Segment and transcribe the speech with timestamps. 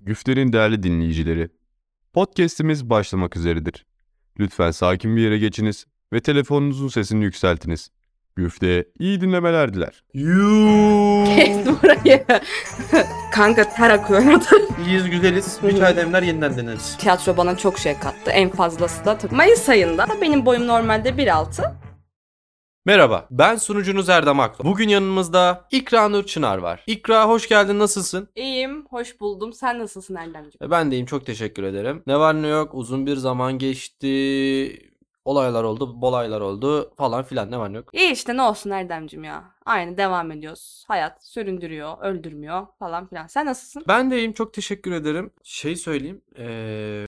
[0.00, 1.48] Güfter'in değerli dinleyicileri,
[2.12, 3.86] podcast'imiz başlamak üzeredir.
[4.38, 7.90] Lütfen sakin bir yere geçiniz ve telefonunuzun sesini yükseltiniz.
[8.36, 10.04] Güfte'ye iyi dinlemeler diler.
[11.36, 12.24] Kes burayı.
[13.32, 14.22] Kanka ter akıyor.
[14.86, 15.58] İyiyiz güzeliz.
[15.62, 16.96] Bir çay demler yeniden deneriz.
[16.96, 18.30] Tiyatro bana çok şey kattı.
[18.30, 21.89] En fazlası da Mayıs ayında benim boyum normalde 1.6.
[22.84, 24.64] Merhaba, ben sunucunuz Erdem Aklı.
[24.64, 26.84] Bugün yanımızda İkra Nur Çınar var.
[26.86, 28.28] İkra hoş geldin, nasılsın?
[28.36, 29.52] İyiyim, hoş buldum.
[29.52, 30.58] Sen nasılsın Erdemciğim?
[30.62, 32.02] E, Ben de iyiyim, çok teşekkür ederim.
[32.06, 34.90] Ne var ne yok, uzun bir zaman geçti.
[35.24, 37.88] Olaylar oldu, bolaylar oldu falan filan ne var ne yok.
[37.92, 39.44] İyi işte ne olsun Erdemciğim ya.
[39.66, 40.84] Aynı devam ediyoruz.
[40.88, 43.26] Hayat süründürüyor, öldürmüyor falan filan.
[43.26, 43.84] Sen nasılsın?
[43.88, 45.30] Ben de iyiyim, çok teşekkür ederim.
[45.42, 46.22] Şey söyleyeyim.
[46.38, 47.06] Ee...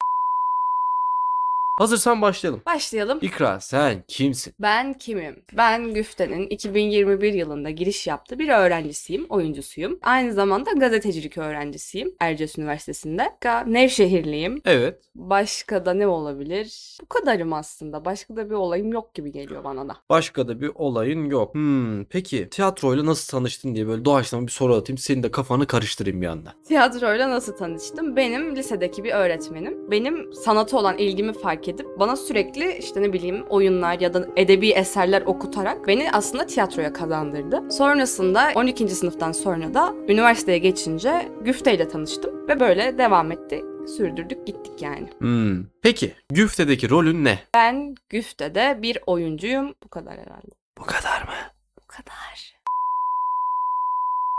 [1.79, 2.63] Hazırsan başlayalım.
[2.67, 3.19] Başlayalım.
[3.23, 4.55] İkra sen kimsin?
[4.61, 5.43] Ben kimim?
[5.57, 9.99] Ben Güfte'nin 2021 yılında giriş yaptığı bir öğrencisiyim, oyuncusuyum.
[10.03, 13.31] Aynı zamanda gazetecilik öğrencisiyim Erciyes Üniversitesi'nde.
[13.41, 14.61] Ga- Nevşehirliyim.
[14.65, 14.99] Evet.
[15.15, 16.99] Başka da ne olabilir?
[17.03, 18.05] Bu kadarım aslında.
[18.05, 19.97] Başka da bir olayım yok gibi geliyor bana da.
[20.11, 21.55] Başka da bir olayın yok.
[21.55, 24.99] Hmm, peki tiyatroyla nasıl tanıştın diye böyle doğaçlama bir soru atayım.
[24.99, 26.55] Senin de kafanı karıştırayım bir anda.
[26.69, 28.17] Tiyatroyla nasıl tanıştım?
[28.17, 29.91] Benim lisedeki bir öğretmenim.
[29.91, 34.71] Benim sanata olan ilgimi fark edip bana sürekli işte ne bileyim oyunlar ya da edebi
[34.71, 37.73] eserler okutarak beni aslında tiyatroya kazandırdı.
[37.73, 38.89] Sonrasında 12.
[38.89, 43.63] sınıftan sonra da üniversiteye geçince Güfte ile tanıştım ve böyle devam etti.
[43.97, 45.09] Sürdürdük gittik yani.
[45.19, 45.65] Hmm.
[45.83, 47.39] Peki Güfte'deki rolün ne?
[47.55, 49.75] Ben Güfte'de bir oyuncuyum.
[49.85, 50.51] Bu kadar herhalde.
[50.79, 51.35] Bu kadar mı?
[51.83, 52.52] Bu kadar.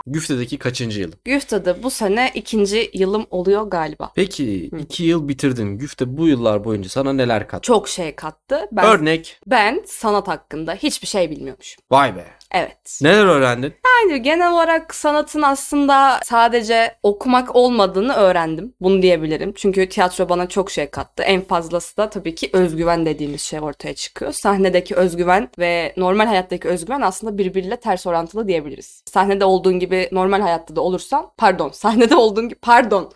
[0.06, 1.12] Güfte'deki kaçıncı yıl?
[1.26, 4.12] Güfte'de bu sene ikinci yılım oluyor galiba.
[4.16, 4.78] Peki Hı.
[4.78, 5.78] iki yıl bitirdin.
[5.78, 7.62] Güfte bu yıllar boyunca sana neler kattı?
[7.62, 8.68] Çok şey kattı.
[8.72, 9.40] Ben, Örnek.
[9.48, 11.84] ben sanat hakkında hiçbir şey bilmiyormuşum.
[11.92, 12.26] Vay be.
[12.54, 13.00] Evet.
[13.02, 13.74] Neler öğrendin?
[14.10, 18.74] Yani genel olarak sanatın aslında sadece okumak olmadığını öğrendim.
[18.82, 19.54] Bunu diyebilirim.
[19.56, 21.24] Çünkü tiyatro bana çok şey kattı.
[21.24, 24.32] En fazlası da tabii ki özgüven dediğimiz şey ortaya çıkıyor.
[24.32, 29.04] Sahnedeki özgüven ve normal hayattaki özgüven aslında birbiriyle ters orantılı diyebiliriz.
[29.06, 33.12] Sahnede olduğun gibi normal hayatta da olursan, pardon, sahnede olduğun gibi, pardon.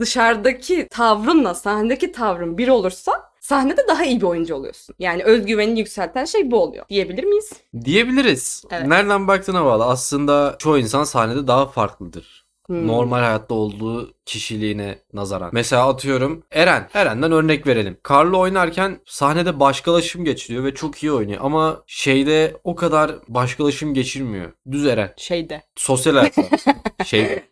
[0.00, 4.94] Dışarıdaki tavrınla sahnedeki tavrın bir olursa sahnede daha iyi bir oyuncu oluyorsun.
[4.98, 6.84] Yani özgüvenini yükselten şey bu oluyor.
[6.88, 7.52] Diyebilir miyiz?
[7.84, 8.64] Diyebiliriz.
[8.70, 8.86] Evet.
[8.86, 9.84] Nereden baktığına bağlı.
[9.84, 12.48] Aslında çoğu insan sahnede daha farklıdır.
[12.66, 12.86] Hmm.
[12.86, 15.50] Normal hayatta olduğu kişiliğine nazaran.
[15.52, 16.88] Mesela atıyorum Eren.
[16.94, 17.98] Eren'den örnek verelim.
[18.02, 21.40] Karlı oynarken sahnede başkalaşım geçiriyor ve çok iyi oynuyor.
[21.42, 24.52] Ama şeyde o kadar başkalaşım geçirmiyor.
[24.70, 25.14] Düz Eren.
[25.16, 25.62] Şeyde.
[25.76, 26.42] Sosyal hayatta.
[27.04, 27.42] şey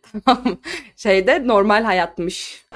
[0.96, 2.66] Şeyde normal hayatmış.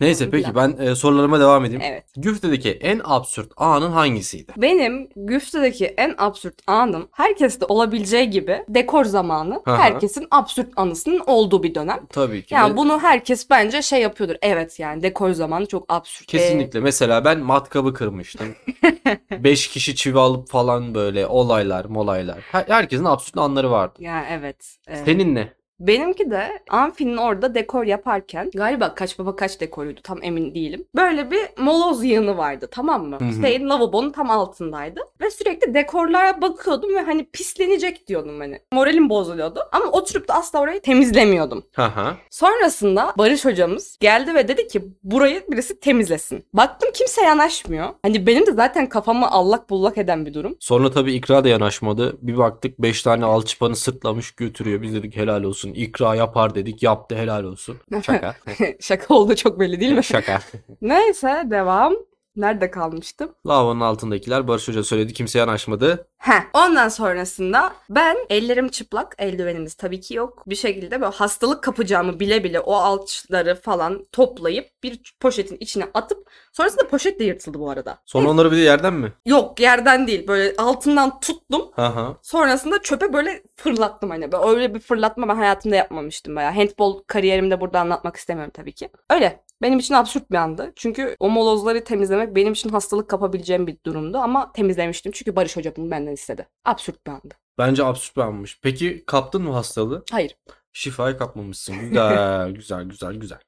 [0.00, 1.82] Neyse peki ben e, sorularıma devam edeyim.
[1.84, 2.04] Evet.
[2.16, 4.52] Güfte'deki en absürt anın hangisiydi?
[4.56, 9.78] Benim Güfte'deki en absürt anım herkeste olabileceği gibi dekor zamanı Aha.
[9.78, 12.06] herkesin absürt anısının olduğu bir dönem.
[12.10, 12.54] Tabii ki.
[12.54, 14.36] Yani ve bunu herkes bence şey yapıyordur.
[14.42, 16.34] Evet yani dekor zamanı çok absürt.
[16.34, 16.80] Ee, Kesinlikle.
[16.80, 18.54] Mesela ben matkabı kırmıştım.
[19.30, 22.38] Beş kişi çivi alıp falan böyle olaylar molaylar.
[22.52, 23.94] Her- herkesin absürt anları vardı.
[24.00, 24.76] Ee, yani evet.
[24.88, 25.52] Ee, Senin ne?
[25.80, 30.86] Benimki de Amfi'nin orada dekor yaparken galiba kaç baba kaç dekoruydu tam emin değilim.
[30.96, 33.18] Böyle bir moloz yığını vardı tamam mı?
[33.20, 33.46] Hı hı.
[33.46, 35.00] Şeyin lavabonun tam altındaydı.
[35.20, 38.60] Ve sürekli dekorlara bakıyordum ve hani pislenecek diyordum hani.
[38.72, 39.60] Moralim bozuluyordu.
[39.72, 41.64] Ama oturup da asla orayı temizlemiyordum.
[41.72, 42.16] Haha.
[42.30, 46.46] Sonrasında Barış hocamız geldi ve dedi ki burayı birisi temizlesin.
[46.52, 47.88] Baktım kimse yanaşmıyor.
[48.02, 50.56] Hani benim de zaten kafamı allak bullak eden bir durum.
[50.60, 52.16] Sonra tabii İkra da yanaşmadı.
[52.22, 54.82] Bir baktık 5 tane alçıpanı sırtlamış götürüyor.
[54.82, 55.63] Biz dedik helal olsun.
[55.72, 56.82] İkra yapar dedik.
[56.82, 57.76] Yaptı helal olsun.
[58.02, 58.34] Şaka.
[58.80, 60.04] Şaka oldu çok belli değil mi?
[60.04, 60.40] Şaka.
[60.82, 61.94] Neyse devam.
[62.36, 63.30] Nerede kalmıştım?
[63.46, 65.12] Lavabonun altındakiler Barış Hoca söyledi.
[65.12, 66.06] Kimse yanaşmadı.
[66.18, 70.42] Heh, ondan sonrasında ben ellerim çıplak, eldivenimiz tabii ki yok.
[70.46, 76.30] Bir şekilde böyle hastalık kapacağımı bile bile o alçıları falan toplayıp bir poşetin içine atıp
[76.52, 77.98] sonrasında poşet de yırtıldı bu arada.
[78.04, 79.12] Sonra onları bir de yerden mi?
[79.26, 81.70] Yok yerden değil böyle altından tuttum.
[81.72, 82.16] Haha.
[82.22, 84.32] Sonrasında çöpe böyle fırlattım hani.
[84.32, 86.52] Böyle öyle bir fırlatma ben hayatımda yapmamıştım bayağı.
[86.52, 88.88] Handball kariyerimde burada anlatmak istemiyorum tabii ki.
[89.10, 89.43] Öyle.
[89.62, 90.72] Benim için absürt bir andı.
[90.76, 94.18] Çünkü o molozları temizlemek benim için hastalık kapabileceğim bir durumdu.
[94.18, 95.12] Ama temizlemiştim.
[95.12, 96.48] Çünkü Barış Hoca bunu benden istedi.
[96.64, 97.34] Absürt bir andı.
[97.58, 98.58] Bence absürt bir anmış.
[98.62, 100.04] Peki kaptın mı hastalığı?
[100.10, 100.36] Hayır.
[100.72, 101.76] Şifayı kapmamışsın.
[101.80, 103.38] Güzel, güzel, güzel, güzel.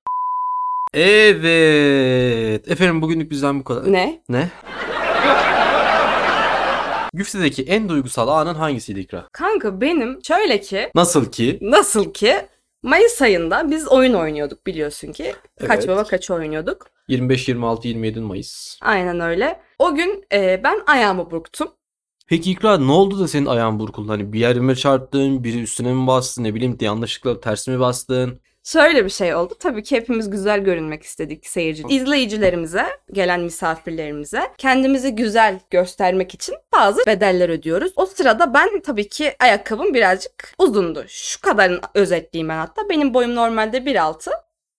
[0.94, 2.70] Evet.
[2.70, 3.92] Efendim bugünlük bizden bu kadar.
[3.92, 4.22] Ne?
[4.28, 4.50] Ne?
[7.14, 9.28] Güfte'deki en duygusal anın hangisiydi İkra?
[9.32, 11.58] Kanka benim şöyle ki Nasıl ki?
[11.62, 12.36] nasıl ki
[12.86, 15.34] Mayıs ayında biz oyun oynuyorduk biliyorsun ki.
[15.60, 15.88] Kaç Evet.
[15.88, 16.86] baba kaç oynuyorduk.
[17.08, 18.78] 25, 26, 27 Mayıs.
[18.82, 19.60] Aynen öyle.
[19.78, 21.68] O gün e, ben ayağımı burktum.
[22.28, 24.12] Peki İkra ne oldu da senin ayağın burkuldu?
[24.12, 28.40] Hani bir yerime çarptın, biri üstüne mi bastın, ne bileyim yanlışlıkla ters mi bastın?
[28.66, 29.54] Şöyle bir şey oldu.
[29.60, 31.82] Tabii ki hepimiz güzel görünmek istedik seyirci.
[31.88, 37.92] izleyicilerimize, gelen misafirlerimize kendimizi güzel göstermek için bazı bedeller ödüyoruz.
[37.96, 41.04] O sırada ben tabii ki ayakkabım birazcık uzundu.
[41.08, 42.88] Şu kadarını özetleyeyim ben hatta.
[42.88, 44.30] Benim boyum normalde 1.6.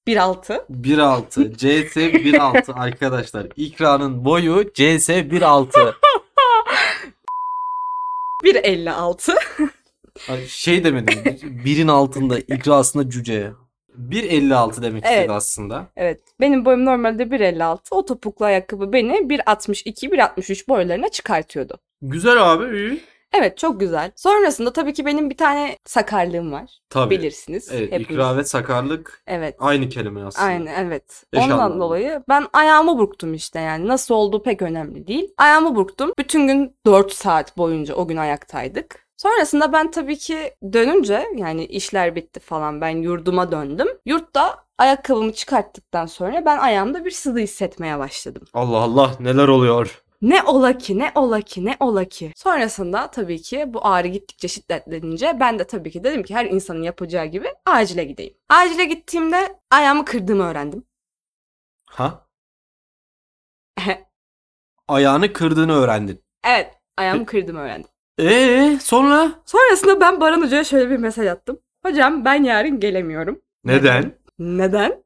[0.07, 0.65] 1.6.
[0.71, 3.47] 1.6 CS 1.6 arkadaşlar.
[3.55, 5.93] İkra'nın boyu CS 1.6.
[8.43, 9.37] 1.56.
[10.29, 11.39] Ay, Şey demedim.
[11.65, 13.51] Birin altında İkra aslında cüce.
[13.97, 15.15] 1.56 demek Evet.
[15.17, 15.85] istedi aslında.
[15.95, 16.21] Evet.
[16.39, 17.77] Benim boyum normalde 1.56.
[17.91, 21.77] O topuklu ayakkabı beni 1.62, 1.63 boylarına çıkartıyordu.
[22.01, 22.99] Güzel abi iyi.
[23.33, 24.11] Evet çok güzel.
[24.15, 26.69] Sonrasında tabii ki benim bir tane sakarlığım var.
[26.89, 27.17] Tabii.
[27.19, 27.69] Bilirsiniz.
[27.71, 28.09] Evet hepiniz.
[28.11, 29.55] ikra ve sakarlık Evet.
[29.59, 30.45] aynı kelime aslında.
[30.45, 31.23] Aynen evet.
[31.33, 31.79] Eş Ondan anlamlı.
[31.79, 33.87] dolayı ben ayağımı burktum işte yani.
[33.87, 35.33] Nasıl olduğu pek önemli değil.
[35.37, 36.11] Ayağımı burktum.
[36.19, 39.06] Bütün gün 4 saat boyunca o gün ayaktaydık.
[39.17, 43.87] Sonrasında ben tabii ki dönünce yani işler bitti falan ben yurduma döndüm.
[44.05, 48.43] Yurtta ayakkabımı çıkarttıktan sonra ben ayağımda bir sızı hissetmeye başladım.
[48.53, 50.03] Allah Allah neler oluyor?
[50.21, 52.31] Ne ola ki ne ola ki ne ola ki.
[52.35, 56.83] Sonrasında tabii ki bu ağrı gittikçe şiddetlenince ben de tabii ki dedim ki her insanın
[56.83, 58.33] yapacağı gibi acile gideyim.
[58.49, 60.83] Acile gittiğimde ayağımı kırdığımı öğrendim.
[61.85, 62.27] Ha?
[64.87, 66.23] Ayağını kırdığını öğrendin.
[66.43, 67.89] evet ayağımı kırdığımı öğrendim.
[68.19, 69.31] Ee sonra?
[69.45, 71.59] Sonrasında ben Baran Hoca'ya şöyle bir mesaj attım.
[71.85, 73.41] Hocam ben yarın gelemiyorum.
[73.63, 74.11] Neden?
[74.39, 75.03] Neden?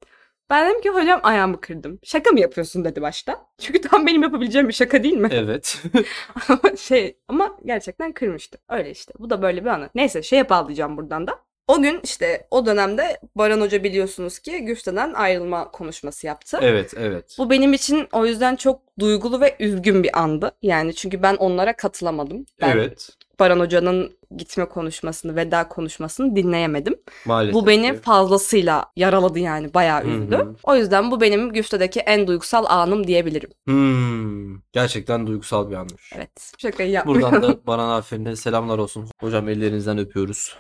[0.50, 2.00] Ben dedim ki hocam ayağımı kırdım.
[2.04, 3.46] Şaka mı yapıyorsun dedi başta.
[3.58, 5.30] Çünkü tam benim yapabileceğim bir şaka değil mi?
[5.32, 5.84] Evet.
[6.50, 8.58] Ama şey ama gerçekten kırmıştı.
[8.70, 9.14] Öyle işte.
[9.20, 9.90] Bu da böyle bir anı.
[9.96, 11.40] Neyse şeye bağlayacağım buradan da.
[11.72, 16.60] O gün işte o dönemde Baran Hoca biliyorsunuz ki Güfte'den ayrılma konuşması yaptı.
[16.62, 17.36] evet evet.
[17.38, 20.52] Bu benim için o yüzden çok duygulu ve üzgün bir andı.
[20.62, 22.46] Yani çünkü ben onlara katılamadım.
[22.62, 23.10] Ben Evet.
[23.40, 26.96] Baran Hoca'nın gitme konuşmasını, veda konuşmasını dinleyemedim.
[27.26, 27.54] Maalesef.
[27.54, 30.48] Bu beni fazlasıyla yaraladı yani bayağı üzdü.
[30.64, 33.50] O yüzden bu benim Güfte'deki en duygusal anım diyebilirim.
[33.66, 36.14] Hmm, gerçekten duygusal bir anmış.
[36.16, 36.52] Evet.
[36.58, 37.32] Şakayı yapmıyorum.
[37.32, 39.10] Buradan da Baran Aferin'e selamlar olsun.
[39.20, 40.56] Hocam ellerinizden öpüyoruz.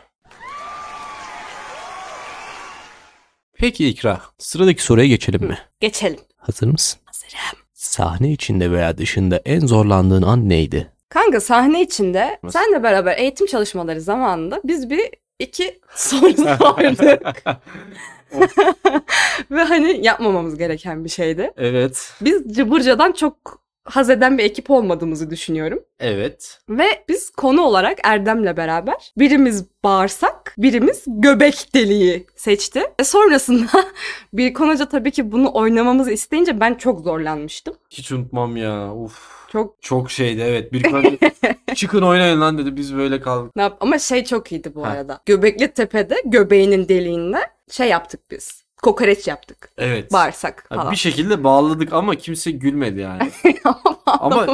[3.61, 5.57] Peki İkra, sıradaki soruya geçelim mi?
[5.79, 6.19] Geçelim.
[6.37, 6.99] Hazır mısın?
[7.05, 7.59] Hazırım.
[7.73, 10.91] Sahne içinde veya dışında en zorlandığın an neydi?
[11.09, 12.59] Kanka sahne içinde Nasıl?
[12.59, 15.09] senle beraber eğitim çalışmaları zamanında biz bir
[15.39, 17.35] iki soru sorduk.
[19.51, 21.51] Ve hani yapmamamız gereken bir şeydi.
[21.57, 25.79] evet, Biz Cıbırca'dan çok haz eden bir ekip olmadığımızı düşünüyorum.
[25.99, 26.59] evet.
[26.69, 32.83] Ve biz konu olarak Erdem'le beraber birimiz bağırsak, birimiz göbek deliği seçti.
[32.99, 33.67] E sonrasında
[34.33, 37.75] bir konuca tabii ki bunu oynamamızı isteyince ben çok zorlanmıştım.
[37.89, 38.93] Hiç unutmam ya.
[38.95, 39.41] Uf.
[39.51, 40.73] Çok Çok şeydi evet.
[40.73, 40.83] Bir
[41.75, 42.75] çıkın oynayın lan dedi.
[42.75, 43.55] Biz böyle kaldık.
[43.55, 44.89] ne yap ama şey çok iyiydi bu Ha.
[44.89, 45.21] arada.
[45.25, 47.37] Göbekli Tepe'de göbeğinin deliğinde
[47.71, 48.63] şey yaptık biz.
[48.81, 49.71] Kokoreç yaptık.
[49.77, 50.13] Evet.
[50.13, 50.91] Bağırsak falan.
[50.91, 53.31] bir şekilde bağladık ama kimse gülmedi yani.
[54.05, 54.45] ama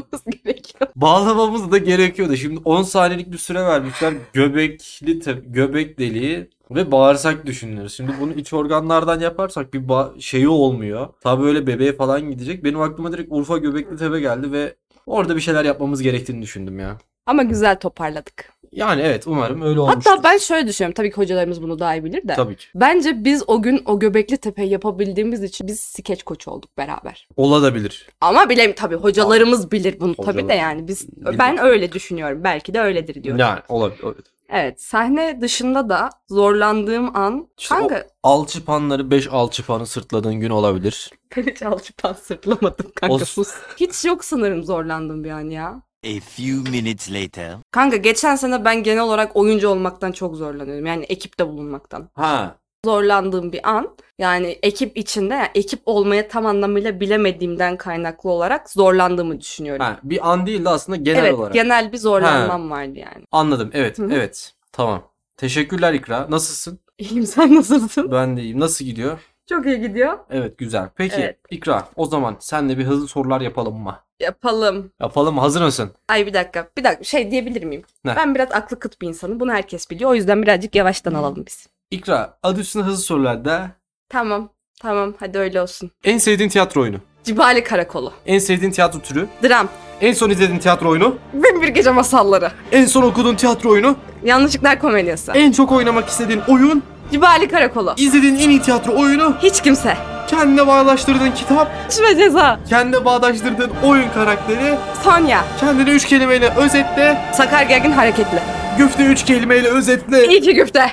[0.43, 0.91] gerekiyor.
[0.95, 2.35] Bağlamamız da gerekiyordu.
[2.35, 4.13] Şimdi 10 saniyelik bir süre vermişler.
[4.33, 7.93] Göbekli te- göbek deliği ve bağırsak düşünüyoruz.
[7.93, 9.83] Şimdi bunu iç organlardan yaparsak bir
[10.21, 11.07] şeyi olmuyor.
[11.21, 12.63] Tabii öyle bebeğe falan gidecek.
[12.63, 14.75] Benim aklıma direkt Urfa Göbekli Tepe geldi ve
[15.05, 16.97] orada bir şeyler yapmamız gerektiğini düşündüm ya.
[17.25, 18.53] Ama güzel toparladık.
[18.71, 20.01] Yani evet umarım öyle olmuştur.
[20.11, 20.93] Hatta ben şöyle düşünüyorum.
[20.93, 22.33] Tabii ki hocalarımız bunu daha iyi bilir de.
[22.35, 22.65] Tabii ki.
[22.75, 27.27] Bence biz o gün o Göbekli Tepe'yi yapabildiğimiz için biz skeç koçu olduk beraber.
[27.37, 28.07] Olabilir.
[28.21, 30.55] Ama bilem tabii hocalarımız bilir bunu tabii de Hocalar.
[30.55, 31.39] yani biz Bilir.
[31.39, 32.43] ben öyle düşünüyorum.
[32.43, 33.39] Belki de öyledir diyorum.
[33.39, 34.03] Yani olabilir.
[34.03, 34.25] olabilir.
[34.49, 41.11] Evet, sahne dışında da zorlandığım an İşte o- kanka Alçıpanları 5 alçıpanı sırtladığın gün olabilir.
[41.37, 43.25] ben hiç alçıpan sırtlamadım kanka Olsun.
[43.25, 43.53] sus.
[43.79, 45.81] Hiç yok sanırım zorlandığım bir an ya.
[46.07, 47.55] A few minutes later.
[47.71, 50.85] Kanka geçen sene ben genel olarak oyuncu olmaktan çok zorlanıyorum.
[50.85, 52.09] Yani ekipte bulunmaktan.
[52.13, 52.55] Ha.
[52.85, 59.39] Zorlandığım bir an yani ekip içinde yani ekip olmaya tam anlamıyla bilemediğimden kaynaklı olarak zorlandığımı
[59.41, 59.85] düşünüyorum.
[59.85, 61.53] Ha, bir an değil de aslında genel evet olarak.
[61.53, 63.25] genel bir zorlanmam vardı yani.
[63.31, 63.69] Anladım.
[63.73, 64.13] Evet, Hı hı.
[64.13, 64.53] evet.
[64.71, 65.03] Tamam.
[65.37, 66.27] Teşekkürler İkra.
[66.29, 66.79] Nasılsın?
[66.97, 68.11] İyiyim sen nasılsın?
[68.11, 68.59] Ben de iyiyim.
[68.59, 69.19] Nasıl gidiyor?
[69.49, 70.17] Çok iyi gidiyor.
[70.29, 70.89] Evet, güzel.
[70.95, 71.37] Peki Evet.
[71.49, 73.99] İkra, o zaman senle bir hızlı sorular yapalım mı?
[74.19, 74.91] Yapalım.
[75.01, 75.37] Yapalım?
[75.37, 75.91] Hazır mısın?
[76.09, 76.67] Ay bir dakika.
[76.77, 77.03] Bir dakika.
[77.03, 77.83] Şey diyebilir miyim?
[78.05, 78.15] Ne?
[78.15, 79.39] Ben biraz aklı kıt bir insanım.
[79.39, 80.09] Bunu herkes biliyor.
[80.11, 81.67] O yüzden birazcık yavaştan alalım biz.
[81.91, 83.71] İkra, adı üstüne hızlı sorularda
[84.09, 84.49] Tamam.
[84.81, 85.13] Tamam.
[85.19, 85.91] Hadi öyle olsun.
[86.03, 88.13] en sevdiğin tiyatro oyunu, Cibali Karakolu.
[88.25, 89.67] en sevdiğin tiyatro türü, Dram.
[90.01, 92.51] en son izlediğin tiyatro oyunu, Bin bir gece masalları.
[92.71, 95.31] en son okuduğun tiyatro oyunu, Yanlışlıklar komedyası.
[95.35, 97.93] en çok oynamak istediğin oyun, Cibali Karakolu.
[97.97, 99.97] izlediğin en iyi tiyatro oyunu, Hiç kimse.
[100.27, 102.59] Kendine bağdaştırdığın kitap, Suç ve ceza.
[102.69, 105.43] kendine bağdaştırdığın oyun karakteri, Sonya.
[105.59, 108.39] kendini üç kelimeyle özetle, Sakar gergin hareketli.
[108.77, 110.27] güfte üç kelimeyle özetle.
[110.27, 110.91] İyi ki güfte.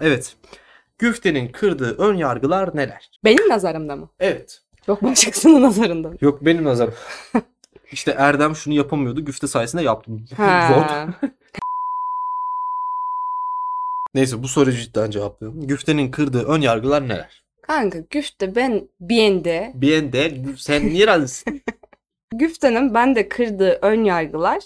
[0.00, 0.36] Evet.
[0.98, 3.10] Güftenin kırdığı ön yargılar neler?
[3.24, 4.08] Benim nazarımda mı?
[4.20, 4.60] Evet.
[4.88, 6.10] Yok başkasının nazarında?
[6.20, 6.94] Yok benim nazarım.
[7.92, 9.24] işte Erdem şunu yapamıyordu.
[9.24, 10.24] Güfte sayesinde yaptım.
[10.36, 11.06] Ha.
[14.14, 15.66] Neyse bu soruyu cidden cevaplıyorum.
[15.66, 17.42] Güftenin kırdığı ön yargılar neler?
[17.66, 21.62] Kanka güfte ben bende Bir de sen niye razısın?
[22.34, 24.62] güftenin bende kırdığı ön yargılar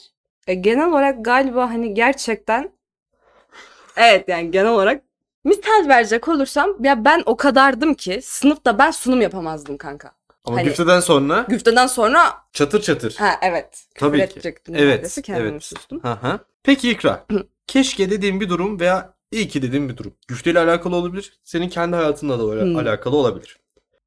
[0.46, 2.70] e, genel olarak galiba hani gerçekten
[3.96, 5.02] evet yani genel olarak
[5.44, 10.12] misal verecek olursam ya ben o kadardım ki sınıfta ben sunum yapamazdım kanka.
[10.44, 12.20] Ama Hani- güfteden sonra Güfteden sonra
[12.52, 13.14] çatır çatır.
[13.18, 14.54] ha evet Tabii ki.
[14.74, 15.64] Evet, kendimi evet.
[15.64, 16.02] sustum.
[16.02, 16.38] Hı hı.
[16.62, 17.26] Peki İkra.
[17.66, 20.14] Keşke dediğim bir durum veya iyi ki dediğim bir durum.
[20.28, 21.40] Güfteyle alakalı olabilir.
[21.44, 22.78] Senin kendi hayatınla da Hı.
[22.78, 23.58] alakalı olabilir.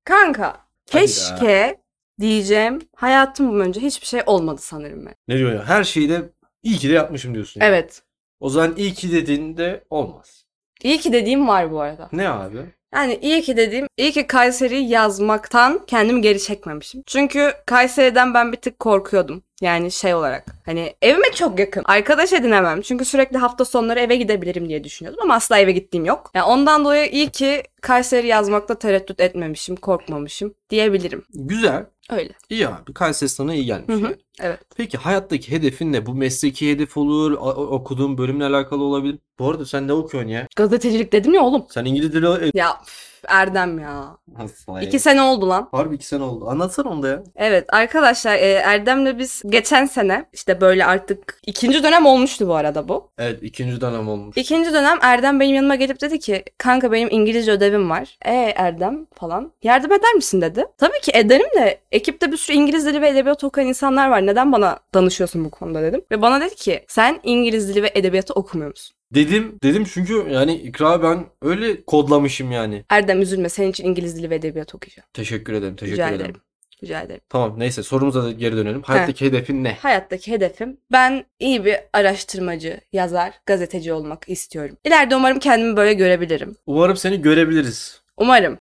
[0.03, 1.81] Kanka keşke
[2.19, 5.15] diyeceğim hayatım boyunca hiçbir şey olmadı sanırım ben.
[5.27, 5.65] Ne diyor ya?
[5.65, 6.29] Her şeyi de
[6.63, 7.61] iyi ki de yapmışım diyorsun.
[7.61, 7.69] yani.
[7.69, 8.03] Evet.
[8.39, 10.45] O zaman iyi ki dediğinde olmaz.
[10.83, 12.09] İyi ki dediğim var bu arada.
[12.13, 12.57] Ne abi?
[12.93, 17.03] Yani iyi ki dediğim, iyi ki Kayseri yazmaktan kendimi geri çekmemişim.
[17.05, 19.43] Çünkü Kayseri'den ben bir tık korkuyordum.
[19.61, 20.45] Yani şey olarak.
[20.65, 21.83] Hani evime çok yakın.
[21.85, 22.81] Arkadaş edinemem.
[22.81, 26.31] Çünkü sürekli hafta sonları eve gidebilirim diye düşünüyordum ama asla eve gittiğim yok.
[26.33, 31.25] Yani ondan dolayı iyi ki Kayseri yazmakta tereddüt etmemişim, korkmamışım diyebilirim.
[31.33, 31.85] Güzel.
[32.09, 32.33] Öyle.
[32.49, 32.93] İyi abi.
[32.93, 33.87] Kayseri sana iyi gelmiş.
[33.87, 34.15] Hı hı, yani.
[34.41, 34.59] evet.
[34.77, 36.05] Peki hayattaki hedefin ne?
[36.05, 37.31] Bu mesleki hedef olur,
[37.71, 39.19] okuduğun bölümle alakalı olabilir.
[39.39, 40.47] Bu arada sen ne okuyorsun ya?
[40.55, 41.65] Gazetecilik dedim ya oğlum.
[41.69, 42.51] Sen İngiliz dili...
[42.57, 44.17] Ya üf, Erdem ya.
[44.37, 45.69] Asla İki sene oldu lan.
[45.71, 46.49] Harbi iki sene oldu.
[46.49, 47.23] Anlatsana onu da ya.
[47.35, 52.87] Evet arkadaşlar e, Erdem'le biz geçen sene işte böyle artık ikinci dönem olmuştu bu arada
[52.87, 53.09] bu.
[53.17, 54.37] Evet ikinci dönem olmuş.
[54.37, 58.17] İkinci dönem Erdem benim yanıma gelip dedi ki kanka benim İngilizce ödevim var.
[58.25, 60.65] E Erdem falan yardım eder misin dedi.
[60.77, 64.25] Tabii ki ederim de ekipte bir sürü İngiliz dili ve edebiyat okuyan insanlar var.
[64.25, 66.01] Neden bana danışıyorsun bu konuda dedim.
[66.11, 68.95] Ve bana dedi ki sen İngiliz dili ve edebiyatı okumuyor musun?
[69.13, 72.85] Dedim dedim çünkü yani ikra ben öyle kodlamışım yani.
[72.89, 75.09] Erdem üzülme senin için İngiliz dili ve edebiyat okuyacağım.
[75.13, 75.75] Teşekkür ederim.
[75.75, 76.21] Teşekkür Rica ederim.
[76.25, 76.41] ederim.
[76.83, 77.21] Rica ederim.
[77.29, 78.81] Tamam neyse sorumuza da geri dönelim.
[78.81, 79.73] Hayattaki hedefin ne?
[79.73, 84.77] Hayattaki hedefim ben iyi bir araştırmacı, yazar, gazeteci olmak istiyorum.
[84.85, 86.55] İleride umarım kendimi böyle görebilirim.
[86.65, 88.01] Umarım seni görebiliriz.
[88.17, 88.57] Umarım.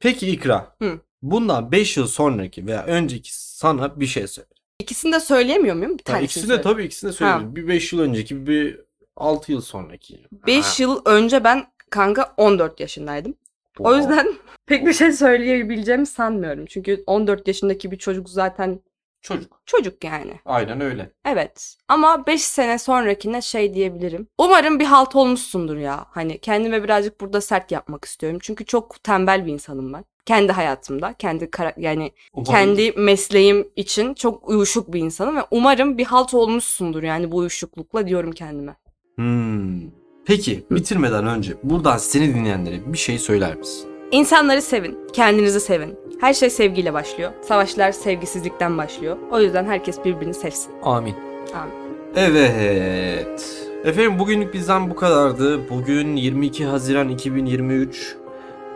[0.00, 0.76] Peki İkra.
[0.82, 1.00] Hı.
[1.22, 4.48] Bundan 5 yıl sonraki veya önceki sana bir şey söyle.
[4.80, 5.98] İkisini de söyleyemiyor muyum?
[5.98, 7.56] Bir tanesini ikisini de tabii ikisini de söyleyeyim.
[7.56, 8.80] Bir 5 yıl önceki bir
[9.16, 10.24] 6 yıl sonraki.
[10.46, 13.34] 5 yıl önce ben kanka 14 yaşındaydım.
[13.78, 13.96] O Oha.
[13.96, 14.34] yüzden
[14.66, 16.66] pek bir şey söyleyebileceğimi sanmıyorum.
[16.66, 18.80] Çünkü 14 yaşındaki bir çocuk zaten
[19.20, 19.60] çocuk.
[19.66, 20.40] çocuk yani.
[20.44, 21.10] Aynen öyle.
[21.24, 21.76] Evet.
[21.88, 24.28] Ama 5 sene sonrakine şey diyebilirim.
[24.38, 26.06] Umarım bir halt olmuşsundur ya.
[26.10, 28.38] Hani kendime birazcık burada sert yapmak istiyorum.
[28.42, 30.04] Çünkü çok tembel bir insanım ben.
[30.26, 35.98] Kendi hayatımda, kendi kara- yani Umarım- kendi mesleğim için çok uyuşuk bir insanım ve umarım
[35.98, 38.76] bir halt olmuşsundur yani bu uyuşuklukla diyorum kendime.
[39.16, 39.80] Hmm.
[40.26, 43.88] Peki bitirmeden önce buradan seni dinleyenlere bir şey söyler misin?
[44.10, 45.94] İnsanları sevin, kendinizi sevin.
[46.20, 47.30] Her şey sevgiyle başlıyor.
[47.42, 49.16] Savaşlar sevgisizlikten başlıyor.
[49.30, 50.72] O yüzden herkes birbirini sevsin.
[50.82, 51.14] Amin.
[51.54, 51.74] Amin.
[52.16, 53.62] Evet.
[53.84, 55.70] Efendim bugünlük bizden bu kadardı.
[55.70, 58.16] Bugün 22 Haziran 2023.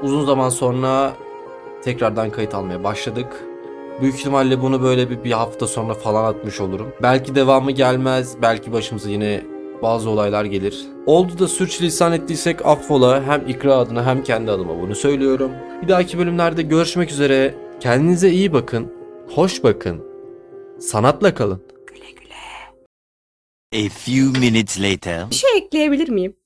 [0.02, 1.12] Uzun zaman sonra
[1.84, 3.44] tekrardan kayıt almaya başladık.
[4.00, 6.92] Büyük ihtimalle bunu böyle bir, bir hafta sonra falan atmış olurum.
[7.02, 8.37] Belki devamı gelmez.
[8.42, 9.44] Belki başımıza yine
[9.82, 10.87] bazı olaylar gelir.
[11.06, 13.22] Oldu da sürçülisan ettiysek affola.
[13.25, 15.50] Hem ikra adına hem kendi adıma bunu söylüyorum.
[15.82, 17.54] Bir dahaki bölümlerde görüşmek üzere.
[17.80, 18.92] Kendinize iyi bakın.
[19.34, 20.04] Hoş bakın.
[20.80, 21.62] Sanatla kalın.
[23.75, 25.30] A few minutes later.
[25.30, 26.37] Bir şey ekleyebilir miyim?